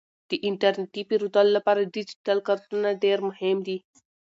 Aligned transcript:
د 0.29 0.31
انټرنیټي 0.47 1.01
پیرودلو 1.09 1.51
لپاره 1.57 1.89
ډیجیټل 1.95 2.37
کارتونه 2.47 2.87
ډیر 3.03 3.17
مهم 3.29 3.57
دي. 3.67 3.77